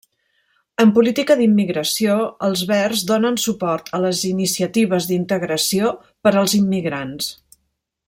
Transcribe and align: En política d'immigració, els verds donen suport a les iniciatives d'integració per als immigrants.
En 0.83 0.93
política 0.95 1.35
d'immigració, 1.41 2.15
els 2.47 2.65
verds 2.73 3.05
donen 3.13 3.39
suport 3.45 3.93
a 3.99 4.03
les 4.09 4.25
iniciatives 4.33 5.09
d'integració 5.13 5.97
per 6.27 6.35
als 6.43 6.61
immigrants. 6.65 7.35